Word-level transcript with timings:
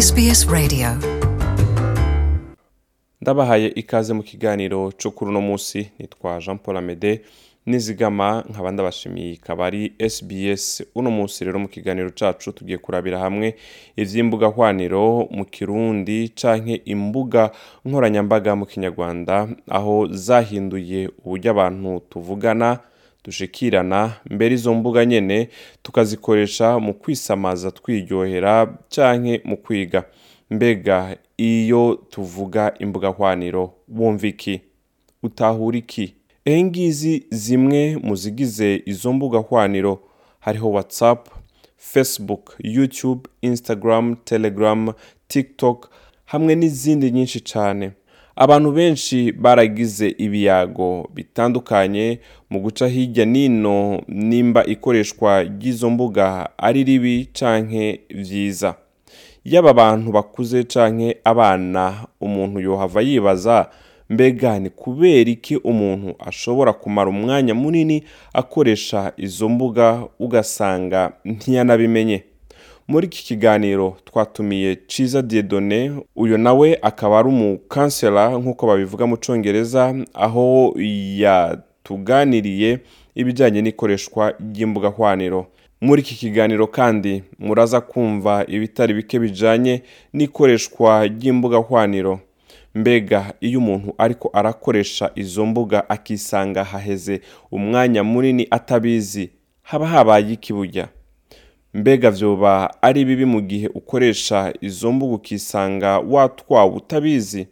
SBS 0.00 0.48
Radio. 0.52 0.88
Ndabahaye 3.20 3.66
ikaze 3.68 4.12
mu 4.14 4.22
kiganiro 4.22 4.92
cyo 4.92 5.10
kuri 5.10 5.30
uno 5.30 5.40
munsi 5.40 5.90
nitwa 5.98 6.38
jean 6.40 6.58
paul 6.58 6.76
amede 6.76 7.20
nizigama 7.66 8.44
nkaba 8.50 8.70
ndabashimiye. 8.70 9.32
Ikaba 9.32 9.66
ari 9.66 9.92
sbs 10.08 10.82
uno 10.94 11.10
munsi 11.10 11.44
rero 11.44 11.58
mu 11.58 11.68
kiganiro 11.68 12.10
cyacu 12.10 12.52
tugiye 12.52 12.78
kurabira 12.78 13.18
hamwe 13.18 13.54
iby'imbuga 13.96 14.46
hwaniro 14.46 15.28
mu 15.30 15.44
kirundi 15.44 16.28
canke 16.28 16.82
imbuga 16.84 17.50
nkoranyambaga 17.84 18.56
mu 18.56 18.66
kinyarwanda 18.66 19.48
aho 19.68 20.06
zahinduye 20.10 21.08
uburyo 21.24 21.50
abantu 21.50 22.00
tuvugana 22.10 22.78
dushikirana 23.24 24.12
mbere 24.30 24.54
izo 24.54 24.74
mbuga 24.74 25.04
nyene 25.04 25.48
tukazikoresha 25.82 26.78
mu 26.78 26.94
kwisamaza 26.94 27.70
twiryohera 27.70 28.78
canke 28.88 29.40
mu 29.44 29.56
kwiga. 29.56 30.04
Mbega 30.50 31.16
iyo 31.36 31.98
tuvuga 32.10 32.74
imbuga 32.78 33.08
hwaniro 33.08 33.74
wumva 33.88 34.26
iki? 34.26 34.60
Utahura 35.22 35.78
iki? 35.78 36.14
Ehe 36.44 36.64
ngizi 36.64 37.26
zimwe 37.30 37.96
mu 38.02 38.16
zigize 38.16 38.82
izo 38.86 39.12
mbuga 39.12 39.38
hwaniro 39.38 40.00
hariho 40.40 40.70
whatsapp 40.70 41.28
facebook 41.76 42.56
youtube 42.58 43.28
instagram 43.42 44.16
telegram 44.24 44.92
tiktok 45.28 45.90
hamwe 46.24 46.54
n'izindi 46.54 47.10
nyinshi 47.10 47.40
cyane 47.40 47.90
abantu 48.36 48.72
benshi 48.72 49.32
baragize 49.32 50.14
ibiyago 50.18 51.08
bitandukanye 51.14 52.18
mu 52.50 52.60
guca 52.60 52.86
hirya 52.88 53.24
n'ino 53.24 54.00
nimba 54.08 54.64
ikoreshwa 54.66 55.42
ry'izo 55.42 55.90
mbuga 55.90 56.48
ari 56.58 56.84
ribi 56.84 57.28
canke 57.32 58.00
vyiza. 58.10 58.74
Yaba 59.44 59.70
abantu 59.70 60.12
bakuze 60.12 60.64
canke 60.64 61.16
abana 61.24 62.06
umuntu 62.20 62.60
yohava 62.60 63.00
yibaza 63.02 63.70
mbega 64.10 64.58
ni 64.58 64.70
kubera 64.70 65.30
iki 65.30 65.56
umuntu 65.56 66.14
ashobora 66.18 66.72
kumara 66.72 67.10
umwanya 67.10 67.54
munini 67.54 68.04
akoresha 68.32 69.12
izo 69.16 69.48
mbuga 69.48 70.02
ugasanga 70.18 71.12
ntiyanabimenye 71.24 72.22
muri 72.90 73.06
iki 73.06 73.24
kiganiro 73.24 73.96
twatumiye 74.04 74.76
ciza 74.90 75.22
diedone 75.22 75.80
uyu 76.16 76.38
nawe 76.38 76.78
akaba 76.82 77.18
ari 77.18 77.28
umukansela 77.28 78.24
nk'uko 78.38 78.62
babivuga 78.66 79.04
mu 79.06 79.16
congereza 79.26 79.82
aho 80.26 80.74
yatuganiriye 81.22 82.78
ibijyanye 83.14 83.60
n'ikoreshwa 83.62 84.34
ry'imbuga 84.40 84.88
hwaniro 84.88 85.46
muri 85.80 86.02
iki 86.02 86.14
kiganiro 86.14 86.66
kandi 86.66 87.22
muraza 87.38 87.80
kumva 87.80 88.44
ibitari 88.48 88.94
bike 88.94 89.18
bijanye 89.18 89.82
n'ikoreshwa 90.12 91.06
ry'imbuga 91.06 91.56
hwaniro 91.58 92.20
mbega 92.74 93.32
iyo 93.40 93.58
umuntu 93.58 93.94
ariko 93.98 94.30
arakoresha 94.32 95.10
izo 95.14 95.46
mbuga 95.46 95.88
akisanga 95.90 96.64
haheze 96.64 97.20
umwanya 97.52 98.04
munini 98.04 98.46
atabizi 98.50 99.30
haba 99.62 99.86
habaye 99.86 100.32
iki 100.32 100.52
burya? 100.52 100.88
Mbega 101.74 102.10
vyoba 102.10 102.82
ari 102.82 103.04
bibi 103.04 103.24
mu 103.24 103.40
gihe 103.40 103.66
ukoresha 103.74 104.52
izo 104.60 104.92
mbuga 104.92 105.14
ukisanga 105.14 105.98
watwawe 105.98 106.70
utabizi. 106.76 107.46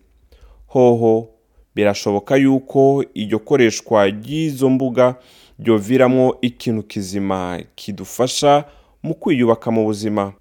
Hoho 0.66 1.28
birashoboka 1.74 2.36
yuko 2.36 3.04
iryo 3.14 3.38
koreshwa 3.38 4.06
ry'izo 4.06 4.70
mbuga 4.70 5.14
ryoviramwo 5.58 6.38
ikintu 6.40 6.82
kizima 6.82 7.62
kidufasha 7.74 8.64
mu 9.02 9.14
kwiyubaka 9.14 9.70
mu 9.70 9.84
buzima. 9.84 10.32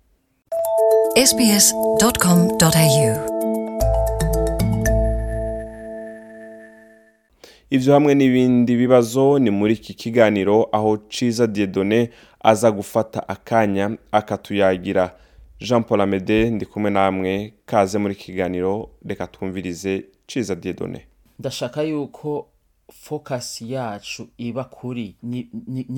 Ivyo 7.69 7.93
hamwe 7.93 8.15
n'ibindi 8.15 8.75
bibazo 8.75 9.39
ni 9.39 9.49
muri 9.51 9.73
iki 9.73 9.93
kiganiro 9.93 10.69
aho 10.71 10.97
ciza 11.09 11.47
diedone 11.47 12.09
aza 12.43 12.71
gufata 12.71 13.27
akanya 13.29 13.97
akatuyagira. 14.11 15.15
Jean 15.59 15.83
paul 15.83 16.01
amede 16.01 16.49
ndi 16.49 16.65
kumwe 16.65 16.91
namwe 16.91 17.53
kaze 17.65 17.97
muri 17.97 18.15
kiganiro 18.15 18.89
reka 19.05 19.27
twumvirize 19.27 20.05
ciza 20.27 20.55
diedone. 20.55 21.07
Ndashaka 21.39 21.81
yuko 21.83 22.47
fokasi 22.93 23.71
yacu 23.73 24.27
iba 24.37 24.63
kuri 24.63 25.15
ni 25.23 25.49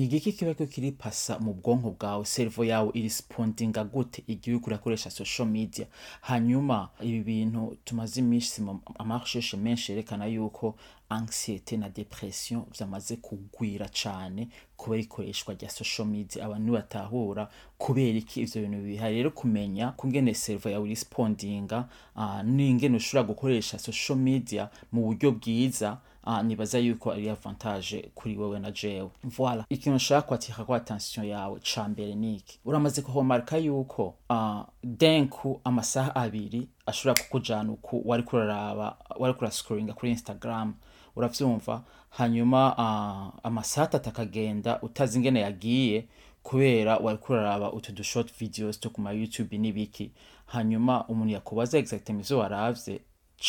igiki 0.04 0.32
kiba 0.32 0.54
kiri 0.54 0.92
pasa 0.92 1.38
mu 1.38 1.54
bwonko 1.54 1.90
bwawe? 1.90 2.24
Servo 2.24 2.64
yawe 2.64 2.90
irisipondinga 2.94 3.84
gute? 3.84 4.22
Igihe 4.26 4.56
uriko 4.56 4.66
urakoresha 4.70 5.10
social 5.10 5.48
media? 5.48 5.86
Hanyuma 6.20 6.88
ibi 7.00 7.20
bintu 7.20 7.76
tumaze 7.84 8.20
iminsi 8.20 8.62
mu 8.62 8.80
amarsheshe 8.98 9.56
menshi 9.56 9.92
yerekana 9.92 10.26
yuko 10.26 10.74
anxiety 11.08 11.76
na 11.76 11.88
depression 11.88 12.62
vyamaze 12.78 13.16
kugwira 13.16 13.88
cane 14.02 14.48
kubera 14.76 15.02
ikoreshwa 15.02 15.54
rya 15.54 15.70
social 15.70 16.08
media. 16.08 16.44
Abantu 16.46 16.72
batahura 16.72 17.50
kubera 17.78 18.18
iki? 18.18 18.40
Ivyo 18.40 18.62
bintu 18.62 18.78
bihari 18.84 19.16
rero 19.16 19.30
kumenya 19.30 19.92
kungene 19.92 20.34
servo 20.34 20.70
yawe 20.70 20.86
irisipondinga 20.86 21.88
uh, 22.16 22.42
n'ingene 22.42 22.96
ushobora 22.96 23.26
gukoresha 23.28 23.78
social 23.78 24.18
media 24.18 24.68
mu 24.92 25.02
buryo 25.06 25.32
bwiza 25.32 25.98
nibaza 26.42 26.78
yuko 26.78 27.12
ari 27.12 27.28
avantage 27.30 28.10
kuri 28.14 28.36
wewe 28.38 28.58
na 28.58 28.70
jewe. 28.70 29.10
Voilà. 29.24 29.64
Ikintu 29.68 29.96
nshaka 29.96 30.22
kwatika 30.28 30.64
ko 30.64 30.74
attention 30.74 31.26
yawe 31.26 31.60
ca 31.74 31.88
mbere 31.88 32.14
niki 32.14 32.58
uramaze 32.64 33.02
kuhomarika 33.02 33.56
yuko 33.56 34.14
uh, 34.30 34.60
denku 34.84 35.60
amasaha 35.64 36.14
abiri 36.16 36.68
ashobora 36.86 37.22
kukujana 37.22 37.72
uku 37.72 38.02
wari 38.04 38.22
kuraraba 38.22 38.96
wari 39.18 39.34
kurascrollinga 39.34 39.92
kuri 39.92 40.10
instagram 40.12 40.74
uravyumva. 41.16 41.82
Hanyuma 42.10 42.72
uh, 42.76 43.46
amasaha 43.46 43.84
atatu 43.86 44.08
akagenda 44.08 44.80
utazi 44.82 45.18
ingene 45.18 45.40
yagiye 45.40 46.04
kubera 46.42 46.96
wari 46.96 47.18
kuraraba 47.18 47.72
utu 47.72 47.92
du 47.92 48.02
short 48.04 48.32
videos 48.38 48.80
two 48.80 48.90
kuma 48.90 49.12
youtube 49.12 49.58
n'ibiki 49.58 50.10
hanyuma 50.46 51.04
umuntu 51.08 51.32
yakubaza 51.32 51.78
exactement 51.78 52.24
ivyo 52.24 52.38
waravye 52.38 53.00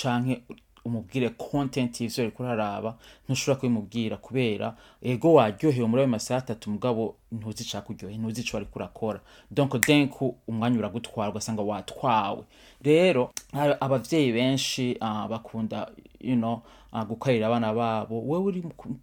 canke 0.02 0.44
umubwire 0.86 1.30
content 1.30 2.02
y'ivyo 2.02 2.24
ariko 2.24 2.44
uraraba 2.44 2.98
ntushobora 3.30 3.60
kubimubwira 3.60 4.18
kubera 4.18 4.76
ego 5.02 5.34
waryohewe 5.34 5.88
muri 5.88 6.02
ayo 6.02 6.08
masaha 6.12 6.38
atatu 6.40 6.70
mugabo 6.72 7.16
ntuzi 7.32 7.64
icakuryoheye 7.64 8.18
ntuzi 8.20 8.42
ico 8.42 8.58
wariko 8.58 8.80
urakora. 8.80 9.20
Donc 9.52 9.86
denku 9.88 10.36
umwanya 10.48 10.80
uragutwara 10.80 11.32
ugasanga 11.32 11.62
watwawe. 11.62 12.44
Rero 12.84 13.32
abavyeyi 13.80 14.32
benshi 14.32 14.98
uh, 15.02 15.28
bakunda 15.28 15.92
you 16.20 16.36
know, 16.36 16.62
uh, 16.94 17.04
gukorera 17.04 17.48
abana 17.48 17.74
babo. 17.74 18.22
Wewe 18.22 18.44
uri 18.44 18.62
ku- 18.62 18.94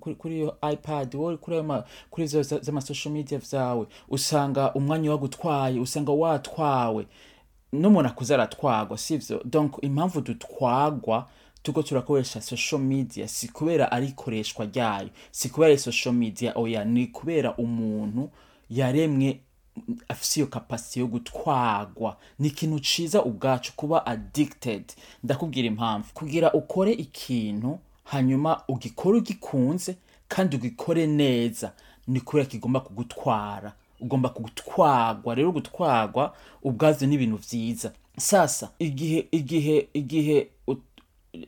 kuri 0.00 0.14
kuri 0.14 0.36
iyo 0.36 0.56
ipad 0.72 1.14
wowe 1.14 1.26
uri 1.28 1.36
kuri 1.38 1.62
kuri 2.10 2.26
za- 2.26 2.42
z'amasocial 2.42 3.12
media 3.14 3.38
vyawe 3.38 3.86
usanga 4.08 4.74
umwanya 4.74 5.10
wagutwaye 5.10 5.80
usanga 5.80 6.12
watwawe. 6.12 7.06
N'umuntu 7.72 8.08
akuze 8.08 8.34
aratwagwa 8.34 8.98
sivyo? 8.98 9.42
Donc 9.44 9.76
impamvu 9.82 10.20
dutwagwa 10.20 11.28
tuko 11.62 11.82
turakoresha 11.82 12.40
social 12.42 12.80
media 12.80 13.28
si 13.28 13.48
kubera 13.48 13.92
ari 13.92 14.06
ikoreshwa 14.06 14.64
ryayo 14.66 15.08
si 15.30 15.48
kubera 15.48 15.72
ari 15.72 15.78
social 15.78 16.14
media 16.14 16.52
oya 16.56 16.84
ni 16.84 17.06
kubera 17.06 17.56
umuntu 17.56 18.30
yaremwe 18.70 19.40
afise 20.08 20.40
iyo 20.40 20.46
kapasite 20.46 21.00
yo 21.00 21.06
gutwagwa. 21.06 22.16
Ni 22.38 22.48
ikintu 22.48 22.80
ciza 22.80 23.22
ubwacu 23.24 23.72
kuba 23.76 24.06
addicted. 24.06 24.84
Ndakubwira 25.24 25.68
impamvu. 25.68 26.08
Kugira 26.14 26.52
ukore 26.52 26.92
ikintu 26.92 27.78
hanyuma 28.04 28.62
ugikore 28.68 29.18
ugikunze 29.18 29.96
kandi 30.28 30.56
ugikore 30.56 31.06
neza 31.06 31.72
ni 32.06 32.20
kubera 32.20 32.48
kigomba 32.48 32.80
kugutwara. 32.80 33.72
Ugomba 34.00 34.28
gutwagwa 34.28 35.34
rero 35.34 35.52
gutwagwa 35.52 36.34
ubwavyo 36.62 37.06
ni 37.08 37.14
ibintu 37.14 37.36
vyiza 37.36 37.92
sasa 38.16 38.70
igihe 38.78 39.28
igihe 39.32 39.88
igihe 39.94 40.48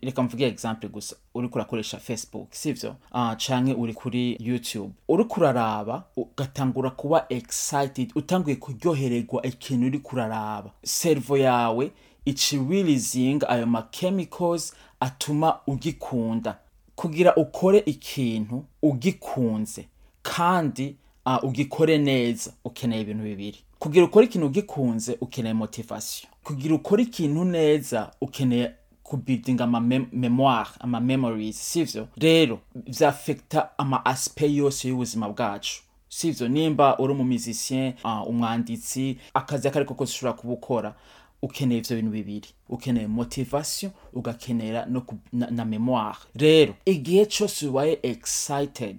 reka 0.03 0.23
mvuge 0.23 0.47
example 0.47 0.89
gusa. 0.89 1.17
Uriko 1.35 1.55
urakoresha 1.55 1.99
facebook 1.99 2.49
sivyo? 2.53 2.97
Uh, 3.13 3.33
canke 3.47 3.75
uri 3.75 3.95
kuri 3.95 4.37
youtube. 4.41 4.93
Uriko 5.09 5.41
uraraba 5.41 6.05
ugatangura 6.17 6.91
kuba 6.91 7.27
excited 7.29 8.13
utanguye 8.15 8.57
kuryohererwa 8.57 9.43
ikintu 9.47 9.87
uriko 9.87 10.17
uraraba 10.17 10.71
servo 10.83 11.37
yawe 11.37 11.91
icirilizinga 12.25 13.49
ayo 13.49 13.67
ma 13.67 13.83
chemicals 13.83 14.75
atuma 15.01 15.61
ugikunda. 15.67 16.59
Kugira 16.97 17.35
ukore 17.37 17.79
ikintu 17.79 18.65
ugikunze. 18.83 19.89
Kandi 20.23 20.97
ugikore 21.43 21.99
neza 21.99 22.53
ukeneye 22.65 23.03
ibintu 23.03 23.25
bibiri. 23.25 23.59
Kugira 23.79 24.05
ukore 24.05 24.27
ikintu 24.27 24.47
ugikunze 24.47 25.17
ukeneye 25.21 25.55
motivation. 25.55 26.31
Kugira 26.45 26.75
ukore 26.75 27.03
ikintu 27.03 27.45
neza 27.45 28.11
ukeneye 28.21 28.73
kubidinga 29.03 29.65
ama 29.65 29.81
mem 29.81 30.07
memoire 30.13 30.71
ama 30.81 31.01
memories 31.01 31.73
sivyo? 31.73 32.09
Rero 32.17 32.61
vyafekta 32.75 33.79
ama 33.79 34.05
aspect 34.05 34.51
yose 34.53 34.89
y'ubuzima 34.89 35.29
bwacu. 35.29 35.83
Sivyo? 36.09 36.49
Nimba 36.49 36.99
uri 36.99 37.13
umumizisien 37.13 37.93
uh, 38.05 38.29
umwanditsi 38.29 39.19
akazi 39.35 39.69
akariko 39.69 39.95
kose 39.95 40.13
ushobora 40.13 40.33
kubukora 40.39 40.95
ukeneye 41.43 41.81
ivyo 41.81 41.97
bintu 41.97 42.11
bibiri. 42.13 42.49
Ukeneye 42.69 43.07
motivation 43.07 43.93
ugakenera 44.13 44.87
no 44.87 45.03
na, 45.33 45.51
na 45.51 45.65
memoire 45.65 46.19
rero 46.35 46.75
igihe 46.85 47.27
cose 47.27 47.67
ubaye 47.67 47.99
excited 48.03 48.99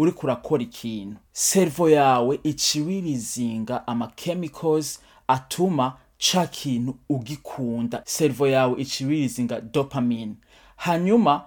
uri 0.00 0.12
kurakora 0.12 0.62
ikintu. 0.62 1.16
Servo 1.32 1.90
yawe 1.90 2.40
iciwirizinga 2.44 3.86
ama 3.86 4.06
chemicals 4.16 5.00
atuma 5.28 5.96
ca 6.18 6.46
kintu 6.46 6.94
ugikunda. 7.08 8.02
Servo 8.06 8.46
yawe 8.48 8.80
iciwirizinga 8.80 9.60
dopamine. 9.60 10.34
Hanyuma 10.76 11.44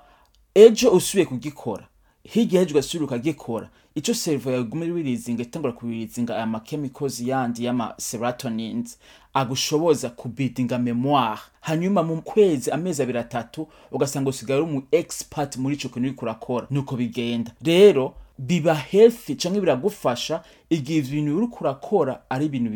ejo 0.55 0.91
usubiye 0.91 1.25
kugikora 1.25 1.87
hirya 2.23 2.59
y'ejo 2.59 2.71
ugasubira 2.73 3.05
ukagikora 3.05 3.69
ico 3.95 4.13
servo 4.13 4.51
yawe 4.51 4.61
iguma 4.63 4.85
wirizinga 4.85 5.43
itangura 5.43 5.73
kubirizinga 5.73 6.35
aya 6.35 6.59
chemicals 6.63 7.21
yandi 7.21 7.65
y'ama 7.65 7.93
serotonins 7.97 8.97
agushoboza 9.33 10.09
kubidinga 10.09 10.77
memoire. 10.79 11.39
Hanyuma 11.61 12.03
mu 12.03 12.21
kwezi 12.21 12.71
amezi 12.71 13.03
abiri 13.03 13.19
atatu 13.19 13.67
ugasanga 13.91 14.29
usigaye 14.29 14.61
uri 14.61 14.69
umu 14.71 14.83
expert 14.91 15.57
muri 15.57 15.75
ico 15.75 15.89
kintu 15.89 16.07
uriko 16.07 16.25
urakora. 16.25 16.67
Nuko 16.69 16.95
bigenda. 16.95 17.51
Rero 17.61 18.13
biba 18.47 18.73
healthy 18.75 19.35
canke 19.35 19.59
biragufasha 19.61 20.43
igihe 20.69 20.99
ibintu 20.99 21.37
uriko 21.37 21.57
urakora 21.61 22.21
ari 22.29 22.45
ibintu 22.45 22.69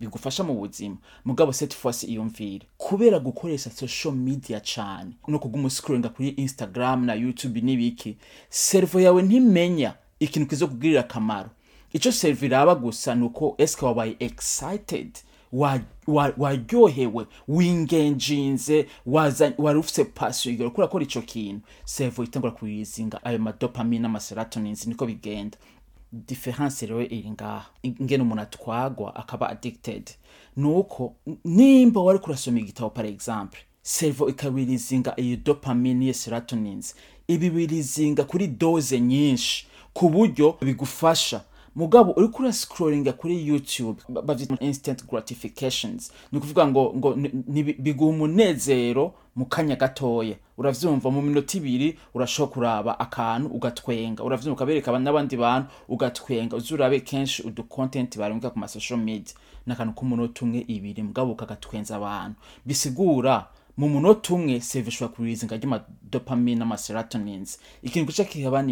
bigufasha 0.00 0.44
mu 0.44 0.54
buzima. 0.54 0.96
Mugabo 1.24 1.52
cette 1.52 1.74
fois 1.74 2.02
iyumvire 2.04 2.66
kubera 2.78 3.18
gukoresha 3.18 3.70
social 3.70 4.14
media 4.14 4.60
cane 4.60 5.12
no 5.28 5.38
kuguma 5.38 5.70
kuri 6.14 6.28
instagram 6.36 7.04
na 7.06 7.14
youtube 7.14 7.60
n'ibiki 7.60 8.16
servo 8.50 9.00
yawe 9.00 9.22
ntimenya 9.22 9.94
ikintu 10.20 10.48
kizokugirira 10.48 11.00
akamaro. 11.00 11.50
Ico 11.92 12.12
servo 12.12 12.44
iraba 12.46 12.74
gusa 12.74 13.14
nuko 13.14 13.54
eske 13.58 13.84
wabaye 13.84 14.16
excited. 14.18 15.10
Waryohewe 15.52 17.26
wingenjinze 17.48 18.86
wari 19.06 19.78
ufise 19.78 20.04
passion 20.04 20.54
igero. 20.54 20.70
Kuri 20.70 20.84
akora 20.84 21.04
ico 21.04 21.20
kintu 21.22 21.60
servo 21.84 22.24
itangura 22.24 22.52
kuyizinga 22.52 23.24
ayo 23.24 23.38
madopamine 23.38 24.02
n'amaserotonins 24.02 24.86
niko 24.86 25.06
bigenda. 25.06 25.58
Diferanse 26.12 26.86
rero 26.86 27.02
iri 27.02 27.30
ngaha. 27.30 27.66
Ingene 27.82 28.22
umuntu 28.22 28.42
atwagwa 28.42 29.16
akaba 29.16 29.48
addicted. 29.48 30.10
Nuko 30.56 31.14
nimba 31.44 32.00
wari 32.02 32.18
kurasoma 32.18 32.58
igitabo 32.60 32.90
par 32.90 33.06
exemple 33.06 33.58
servo 33.82 34.28
ikabirizinga 34.28 35.14
iyo 35.16 35.36
dopamine 35.36 36.04
iyo 36.04 36.14
serotonins. 36.14 36.94
Ibi 37.28 37.50
birizinga 37.50 38.24
kuri 38.24 38.46
doze 38.48 39.00
nyinshi 39.00 39.66
ku 39.92 40.08
buryo 40.10 40.56
bigufasha 40.60 41.44
mugabo 41.76 42.12
urascrollinga 42.12 43.12
kuri 43.12 43.46
youtube 43.48 44.00
ba- 44.08 44.22
bavyita 44.22 44.56
instant 44.60 45.04
gratifications. 45.06 46.12
Ni 46.32 46.38
ukuvuga 46.38 46.66
ngo 46.66 46.94
ngo 46.96 47.14
biguha 47.78 48.10
umunezero 48.10 49.14
mu 49.36 49.44
kanya 49.46 49.76
gatoya. 49.76 50.36
Uravyumva 50.58 51.10
mu 51.10 51.22
minota 51.22 51.58
ibiri 51.58 51.98
urashobora 52.14 52.52
kuraba 52.52 53.00
akantu 53.00 53.48
ugatwenga. 53.48 54.24
Uravyumva 54.24 54.52
ukabereka 54.56 54.90
aba- 54.90 54.98
n'abandi 54.98 55.36
bantu 55.36 55.68
ugatwenga. 55.88 56.56
Uzi 56.56 56.74
urabe 56.74 57.00
kenshi 57.00 57.42
udu 57.42 57.62
content 57.68 58.16
barungika 58.18 58.50
ku 58.50 58.58
masocial 58.58 58.98
media. 58.98 59.34
N'akantu 59.66 59.92
k'umunota 59.94 60.44
umwe 60.44 60.64
ibiri 60.68 61.02
mugabo 61.02 61.32
ukagatwenza 61.32 61.96
abantu. 61.96 62.36
Bisigura 62.66 63.46
mu 63.76 63.88
munota 63.88 64.34
umwe 64.34 64.60
seve 64.60 64.88
ishobora 64.88 65.12
kubirizinga 65.16 65.56
ry'amadopamine 65.60 66.56
n'amaserotonins 66.58 67.58
ikintu 67.82 68.08
gica 68.12 68.24
kihaba 68.24 68.62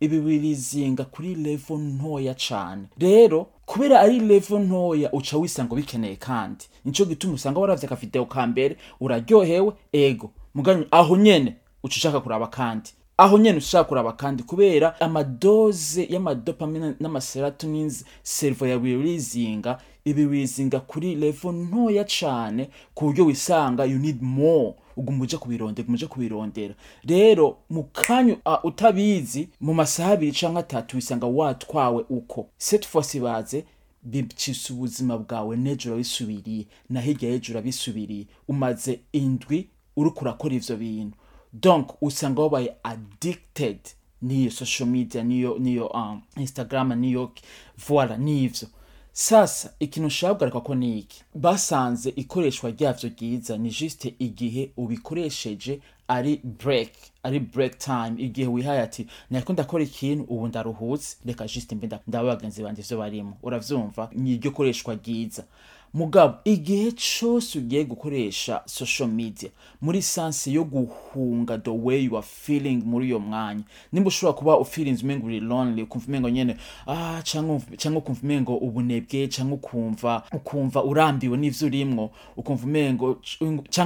ibi 0.00 0.20
birizinga 0.20 1.04
kuri 1.04 1.34
level 1.34 1.78
ntoya 1.78 2.34
cane. 2.34 2.82
Rero 2.98 3.46
kubera 3.66 4.00
ari 4.00 4.20
level 4.20 4.58
ntoya 4.60 5.12
uca 5.12 5.36
wisanga 5.38 5.72
ubikeneye 5.72 6.16
kandi. 6.16 6.64
Nico 6.84 7.04
gituma 7.04 7.34
usanga 7.34 7.60
waravye 7.60 7.86
akavideo 7.86 8.24
ka 8.26 8.46
mbere 8.46 8.76
uraryohewe 9.00 9.72
ego. 9.92 10.30
Mugani 10.54 10.86
aho 10.90 11.16
nyene 11.16 11.56
uca 11.82 11.96
ushaka 11.96 12.20
kuraba 12.20 12.46
kandi. 12.46 12.90
Aho 13.16 13.38
nyene 13.38 13.58
ushaka 13.58 13.84
kuraba 13.84 14.12
kandi 14.12 14.42
kubera 14.42 15.00
amadoze 15.00 16.06
y'amadopamine 16.10 16.94
n'amaserotonins 17.00 18.04
servo 18.22 18.66
yawe 18.66 18.90
irizinga 18.90 19.78
ibi 20.04 20.26
birizinga 20.26 20.80
kuri 20.80 21.14
level 21.14 21.52
ntoya 21.52 22.04
cane 22.04 22.70
ku 22.94 23.04
buryo 23.04 23.24
wisanga 23.26 23.84
you 23.84 23.98
need 23.98 24.22
more. 24.22 24.74
Uguma 24.98 25.22
uje 25.24 25.36
kubirondera 25.38 25.82
uguma 25.84 25.94
uje 25.96 26.06
kubirondera. 26.06 26.74
Rero 27.04 27.56
mu 27.70 27.82
kanya 27.92 28.36
utabizi 28.64 29.48
mu 29.60 29.74
masaha 29.74 30.12
abiri 30.12 30.32
canke 30.32 30.58
atatu 30.58 30.96
wisanga 30.96 31.26
watwawe 31.26 32.04
uko. 32.10 32.46
Cette 32.58 32.86
fois 32.86 33.18
baze 33.20 33.64
bicisa 34.02 34.74
ubuzima 34.74 35.18
bwawe 35.18 35.56
n'ejo 35.56 35.88
urabisubiriye 35.90 36.66
na 36.90 37.00
hirya 37.00 37.30
y'ejo 37.30 37.52
urabisubiriye. 37.52 38.26
Umaze 38.48 39.00
indwi 39.12 39.68
uriko 39.96 40.20
urakora 40.20 40.54
ivyo 40.54 40.76
bintu. 40.76 41.16
Donc 41.52 41.90
usanga 42.02 42.42
wabaye 42.42 42.74
addicted. 42.82 43.78
N'iyo 44.22 44.50
social 44.50 44.88
media 44.88 45.22
niyo 45.22 45.58
niyo 45.58 45.86
um, 45.86 46.22
instagram 46.36 46.92
niyo 47.00 47.30
voila 47.88 48.16
n'ivyo. 48.16 48.68
Sasa 49.18 49.70
ikintu 49.80 50.06
nshaka 50.06 50.60
ko 50.60 50.74
ni 50.74 50.98
iki? 50.98 51.22
Basanze 51.34 52.08
ikoreshwa 52.16 52.70
ryavyo 52.70 53.10
ryiza 53.10 53.56
ni 53.58 53.68
juste 53.70 54.14
igihe 54.18 54.70
ubikoresheje 54.76 55.80
ari 56.08 56.36
break 56.44 56.90
ari 57.22 57.40
break 57.40 57.78
time 57.78 58.14
igihe 58.18 58.46
wihaye 58.46 58.80
ati 58.80 59.06
nariko 59.30 59.52
ndakora 59.52 59.84
ikintu 59.84 60.24
ubu 60.24 60.48
ndaruhutse 60.48 61.16
reka 61.26 61.46
juste 61.46 61.74
mbe 61.74 61.86
nda- 61.86 62.00
ndaba 62.06 62.28
bagenzi 62.28 62.62
banje 62.62 62.82
ivyo 62.82 62.98
barimo. 62.98 63.36
Uravyumva? 63.42 64.10
Ni 64.14 64.30
iryo 64.34 64.50
koreshwa 64.50 64.94
ryiza. 64.94 65.44
Mugabo 65.94 66.34
igihe 66.44 66.92
cose 66.92 67.58
ugiye 67.58 67.84
gukoresha 67.84 68.62
social 68.66 69.08
media 69.08 69.50
muri 69.80 70.02
sanse 70.02 70.52
yo 70.52 70.64
guhunga 70.64 71.58
the 71.58 71.70
way 71.70 72.04
you 72.04 72.16
are 72.16 72.26
feeling 72.26 72.82
muri 72.84 73.06
iyo 73.06 73.18
mwanya 73.20 73.62
nimba 73.92 74.08
ushobora 74.08 74.38
kuba 74.38 74.58
ufeelings 74.58 75.02
umengo 75.02 75.26
uri 75.26 75.40
lonely 75.40 75.82
ukumva 75.82 76.06
umengo 76.08 76.30
nyene 76.30 76.56
ah 76.86 77.22
canke 77.32 77.76
canke 77.76 77.98
ukumva 77.98 78.20
umengo 78.22 78.56
ubunebwe 78.56 79.28
canke 79.28 79.54
ukumva 79.54 80.22
ukumva 80.32 80.84
urambiwe 80.84 81.36
n'ivyo 81.38 81.66
urimwo 81.66 82.10
ukumva 82.36 82.64
umengo 82.66 83.20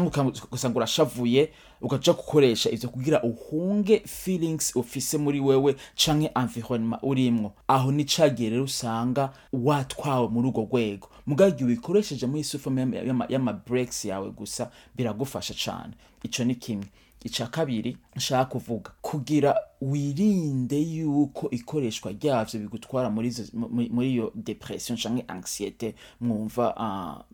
uka- 0.07 0.23
ugasanga 0.49 0.77
urashavuye 0.77 1.49
ukaja 1.83 2.13
gukoresha 2.13 2.71
ivyo 2.71 2.89
kugira 2.89 3.23
uhunge 3.23 3.99
feelings 4.07 4.77
ufise 4.77 5.19
muri 5.19 5.41
wewe 5.41 5.77
canke 6.05 6.31
environnement 6.37 7.03
urimwo. 7.03 7.53
Aho 7.69 7.93
ni 7.93 8.05
cagiye 8.05 8.51
rero 8.51 8.65
usanga 8.65 9.33
watwawe 9.53 10.29
muri 10.29 10.49
urwo 10.49 10.63
rwego. 10.71 11.09
Mugabo 11.27 11.51
igihe 11.51 11.65
ubikoresheje 11.65 12.27
muri 12.27 12.45
sufome 12.45 12.83
y'ama 13.29 13.53
breaks 13.53 14.05
yawe 14.05 14.31
gusa 14.31 14.71
biragufasha 14.97 15.55
cane. 15.65 15.95
Ico 16.23 16.45
ni 16.45 16.55
kimwe. 16.55 16.87
Ica 17.25 17.47
kabiri 17.51 17.97
nshaka 18.17 18.45
kuvuga 18.45 18.91
kugira 19.01 19.57
wirinde 19.81 20.79
yuko 20.81 21.51
ikoreshwa 21.51 22.13
ryavyo 22.13 22.61
bigutwara 22.61 23.11
muri 23.11 24.11
iyo 24.13 24.33
depression 24.35 24.99
canke 24.99 25.25
anxiete 25.29 25.95
mwumva 26.21 26.75
ah, 26.77 27.25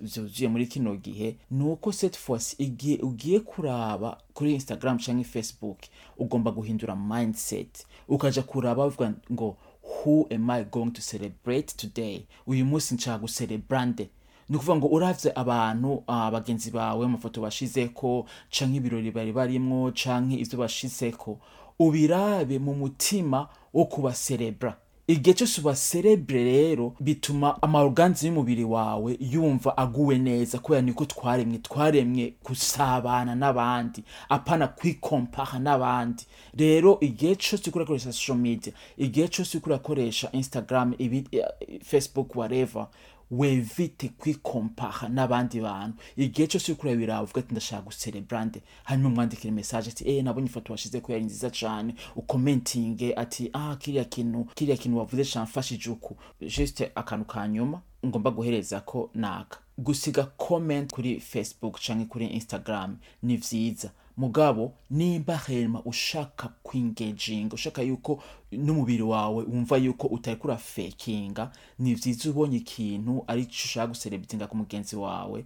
vyuzuye 0.00 0.48
muri 0.48 0.66
kino 0.66 0.96
gihe 0.96 1.36
ni 1.50 1.64
uko 1.64 1.92
fois 1.92 2.54
igihe 2.58 2.98
ugiye 3.02 3.40
kuraba 3.40 4.18
kuri 4.34 4.54
instagram 4.54 4.98
canke 4.98 5.24
facebook 5.24 5.78
ugomba 6.18 6.50
guhindura 6.50 6.96
mindset. 6.96 7.86
Ukaja 8.08 8.42
kuraba 8.42 8.86
uvuga 8.86 9.12
ngo 9.32 9.56
who 9.82 10.26
am 10.34 10.50
i 10.50 10.64
going 10.64 10.90
to 10.90 11.02
celebrate 11.02 11.74
today? 11.76 12.26
Uyu 12.46 12.64
munsi 12.64 12.94
nshaka 12.94 13.18
gucelebrande 13.18 14.08
ni 14.48 14.56
ukuvuga 14.56 14.76
ngo 14.76 14.86
uravye 14.86 15.32
abantu 15.34 16.02
bagenzi 16.06 16.70
bawe 16.70 17.04
amafoto 17.06 17.40
bashizeko 17.40 18.26
canke 18.50 18.76
ibirori 18.76 19.10
bari 19.10 19.32
barimwo 19.32 19.92
canke 19.92 20.34
ivyo 20.34 20.58
bashizeko 20.58 21.38
ubirabe 21.78 22.58
mu 22.58 22.74
mutima 22.74 23.48
wo 23.74 23.84
kubaserebra 23.84 24.76
igihe 25.10 25.34
cyose 25.36 25.60
ubaserebre 25.60 26.44
rero 26.44 26.94
bituma 27.00 27.48
amaorganzi 27.62 28.26
y'umubiri 28.26 28.64
wawe 28.64 29.10
yumva 29.32 29.76
aguwe 29.76 30.18
neza 30.18 30.58
kubera 30.58 30.82
niko 30.82 31.04
twaremwe 31.04 31.58
twaremwe 31.58 32.34
gusabana 32.46 33.34
n'abandi 33.34 34.04
apana 34.28 34.68
kwikompara 34.68 35.58
n'abandi. 35.58 36.22
Rero 36.54 36.98
igihe 37.00 37.34
cyose 37.36 37.62
uriko 37.62 37.78
urakoresha 37.78 38.12
social 38.12 38.38
media 38.38 38.72
igihe 38.98 39.28
cyose 39.28 39.56
uriko 39.56 39.70
urakoresha 39.70 40.28
instagram 40.32 40.94
ibi, 40.98 41.24
facebook 41.82 42.36
whatever 42.36 42.86
wevite 43.30 44.08
kwikompara 44.18 45.08
n'abandi 45.08 45.60
bantu. 45.60 45.96
Igihe 46.16 46.46
cyose 46.48 46.72
uriko 46.72 46.86
urabiraba 46.86 47.22
uvuga 47.22 47.40
ati 47.40 47.52
ndashaka 47.52 47.82
gucelebrande 47.82 48.62
hanyuma 48.84 49.08
umwandikire 49.08 49.50
message 49.52 49.88
ati 49.90 50.04
eh 50.10 50.24
nabonye 50.24 50.46
ifoto 50.46 50.72
washize 50.72 51.00
ko 51.00 51.12
yari 51.12 51.24
nziza 51.24 51.50
cane 51.50 51.94
ukomentinge 52.16 53.14
ati 53.14 53.50
ah 53.52 53.76
kiriya 53.76 54.04
kintu 54.04 54.44
kiriya 54.54 54.76
kintu 54.76 54.98
wavuze 54.98 55.24
camfashije 55.24 55.90
uku. 55.90 56.16
Juste 56.40 56.92
akantu 56.94 57.24
ka 57.24 57.48
nyuma 57.48 57.80
ngomba 58.06 58.30
guhereza 58.30 58.80
ko 58.80 59.10
naka. 59.14 59.58
Gusiga 59.78 60.24
comment 60.36 60.92
kuri 60.92 61.20
facebook 61.20 61.80
canke 61.80 62.04
kuri 62.08 62.26
instagram 62.26 62.96
ni 63.22 63.36
vyiza. 63.36 63.90
Mugabo 64.16 64.72
nimba 64.90 65.40
rema 65.48 65.82
ushaka 65.84 66.48
kwingeginga 66.62 67.54
ushaka 67.54 67.82
yuko 67.82 68.22
n'umubiri 68.52 69.02
wawe 69.02 69.44
wumva 69.44 69.76
yuko 69.76 70.06
utari 70.06 70.36
kurafekinga 70.36 71.50
ni 71.78 71.94
vyiza 71.94 72.30
ubonye 72.30 72.56
ikintu 72.56 73.24
ari 73.26 73.46
cyo 73.46 73.64
ushaka 73.64 73.86
guserebitinga 73.86 74.46
ku 74.46 74.56
mugenzi 74.56 74.96
wawe. 74.96 75.44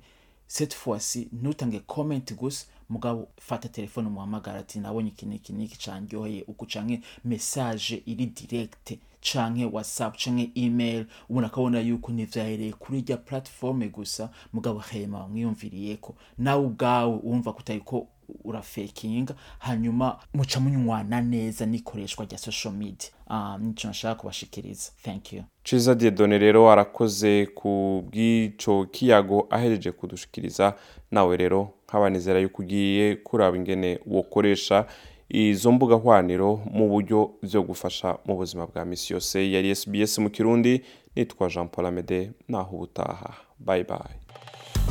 Cette 0.48 0.74
fois-ci 0.76 1.28
ntutange 1.32 1.80
comment 1.86 2.34
gusa. 2.34 2.66
Mugabo 2.88 3.28
fata 3.40 3.68
telefone 3.68 4.08
umuhamagara 4.08 4.58
ati 4.58 4.78
nabonye 4.78 5.08
iki 5.08 5.52
niki 5.52 5.78
canryoheye 5.78 6.42
uku 6.46 6.66
canke 6.66 7.00
message 7.24 8.02
iri 8.06 8.26
direct. 8.26 8.98
Canke 9.32 9.64
whatsapp 9.64 10.16
canke 10.24 10.50
email 10.54 11.06
ubona 11.28 11.46
akabona 11.46 11.80
yuko 11.80 12.12
nivyahereye 12.12 12.72
kuri 12.72 13.00
rya 13.00 13.16
platforme 13.16 13.88
gusa 13.88 14.30
mugabo 14.52 14.78
hema 14.78 15.18
wamwiyumviriyeko 15.18 16.14
nawe 16.38 16.64
ubwawe 16.66 17.18
wumva 17.22 17.52
ko 17.52 17.58
utariko 17.58 18.06
urafekinga 18.44 19.34
hanyuma 19.58 20.18
muca 20.34 20.60
munywana 20.60 21.20
neza 21.20 21.66
n'ikoreshwa 21.66 22.24
rya 22.24 22.38
social 22.38 22.74
media. 22.74 23.08
Um, 23.30 23.62
nico 23.62 23.88
nashaka 23.88 24.14
kubashikiriza. 24.14 24.90
Thank 25.02 25.32
you. 25.32 25.42
Ciza 25.64 25.94
diedone 25.94 26.38
rero 26.38 26.70
arakoze 26.72 27.46
ku 27.46 28.02
bw'ico 28.06 28.86
kiyago 28.86 29.46
ahejeje 29.50 29.92
kudushikiriza 29.92 30.74
nawe 31.10 31.36
rero 31.36 31.70
nkabanizera 31.88 32.40
yuko 32.40 32.62
ugiye 32.62 33.16
kuraba 33.16 33.56
ingene 33.56 33.98
wokoresha 34.06 34.86
izo 35.28 35.72
mbuga 35.72 35.94
hwaniro 35.94 36.60
mu 36.72 36.88
buryo 36.88 37.30
vyo 37.42 37.62
gufasha 37.62 38.18
mu 38.26 38.36
buzima 38.36 38.66
bwa 38.66 38.84
misi 38.84 39.12
yose 39.12 39.50
yari 39.52 39.74
sbs 39.76 40.18
mu 40.18 40.30
kirundi 40.30 40.82
nitwa 41.16 41.48
jean 41.48 41.68
paul 41.68 41.86
amede 41.86 42.30
naho 42.48 42.76
ubutaha. 42.76 43.34
Bye 43.58 43.84
bye. 43.84 44.14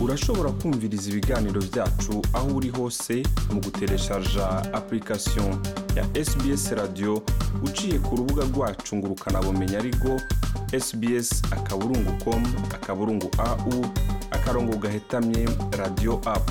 Urashobora 0.02 0.52
kumviriza 0.52 1.12
ibiganiro 1.12 1.62
byacu 1.62 2.22
aho 2.34 2.48
uri 2.58 2.70
hose 2.70 3.24
mu 3.54 3.62
gutereshaja 3.62 4.48
application 4.74 5.58
ya 5.96 6.26
sbs 6.26 6.72
radio 6.72 7.22
uciye 7.64 8.00
ku 8.00 8.16
rubuga 8.16 8.44
rwacu 8.46 8.96
ngo 8.96 9.08
ukanabumenya 9.08 9.78
ariko 9.80 10.22
sbs 10.80 11.44
akaburungu 11.52 12.12
com 12.24 12.44
akaburungu 12.74 13.30
au 13.38 13.86
akarongo 14.32 14.78
gahetamye 14.78 15.46
radio 15.78 16.22
app. 16.26 16.50